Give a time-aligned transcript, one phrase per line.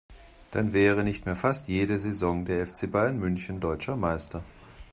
[0.49, 4.43] Dann wäre nicht mehr fast jede Saison der FC Bayern München deutscher Meister.